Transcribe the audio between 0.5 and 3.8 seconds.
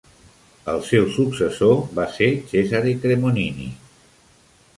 El seu successor va ser Cesare Cremonini.